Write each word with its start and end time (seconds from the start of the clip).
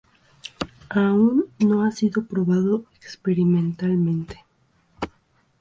Aun 0.89 1.45
no 1.59 1.83
ha 1.83 1.91
sido 1.91 2.25
probada 2.25 2.79
experimentalmente. 2.95 4.43